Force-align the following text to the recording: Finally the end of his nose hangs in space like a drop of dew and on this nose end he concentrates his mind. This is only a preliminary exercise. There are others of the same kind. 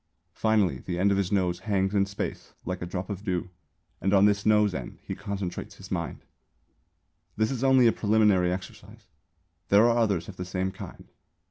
Finally 0.33 0.79
the 0.79 0.97
end 0.97 1.11
of 1.11 1.17
his 1.17 1.31
nose 1.31 1.59
hangs 1.59 1.93
in 1.93 2.07
space 2.07 2.53
like 2.65 2.81
a 2.81 2.87
drop 2.87 3.07
of 3.07 3.23
dew 3.23 3.51
and 4.01 4.15
on 4.15 4.25
this 4.25 4.47
nose 4.47 4.73
end 4.73 4.97
he 5.03 5.13
concentrates 5.13 5.75
his 5.75 5.91
mind. 5.91 6.25
This 7.37 7.51
is 7.51 7.63
only 7.63 7.85
a 7.85 7.91
preliminary 7.91 8.51
exercise. 8.51 9.05
There 9.69 9.87
are 9.87 9.95
others 9.99 10.27
of 10.27 10.37
the 10.37 10.43
same 10.43 10.71
kind. 10.71 11.05